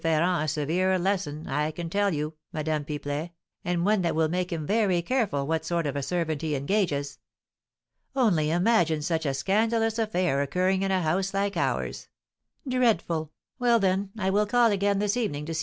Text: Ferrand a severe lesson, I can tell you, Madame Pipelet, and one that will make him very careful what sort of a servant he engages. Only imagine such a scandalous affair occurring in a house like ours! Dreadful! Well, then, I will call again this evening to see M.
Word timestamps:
Ferrand 0.01 0.45
a 0.45 0.47
severe 0.47 0.97
lesson, 0.97 1.45
I 1.47 1.69
can 1.69 1.87
tell 1.87 2.11
you, 2.11 2.33
Madame 2.51 2.83
Pipelet, 2.85 3.29
and 3.63 3.85
one 3.85 4.01
that 4.01 4.15
will 4.15 4.29
make 4.29 4.51
him 4.51 4.65
very 4.65 4.99
careful 5.03 5.45
what 5.45 5.63
sort 5.63 5.85
of 5.85 5.95
a 5.95 6.01
servant 6.01 6.41
he 6.41 6.55
engages. 6.55 7.19
Only 8.15 8.49
imagine 8.49 9.03
such 9.03 9.27
a 9.27 9.35
scandalous 9.35 9.99
affair 9.99 10.41
occurring 10.41 10.81
in 10.81 10.89
a 10.89 11.03
house 11.03 11.35
like 11.35 11.55
ours! 11.55 12.07
Dreadful! 12.67 13.31
Well, 13.59 13.77
then, 13.77 14.09
I 14.17 14.31
will 14.31 14.47
call 14.47 14.71
again 14.71 14.97
this 14.97 15.15
evening 15.15 15.45
to 15.45 15.53
see 15.53 15.59
M. 15.59 15.59